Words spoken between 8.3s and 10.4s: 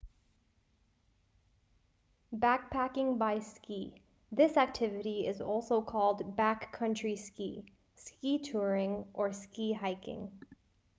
touring or ski hiking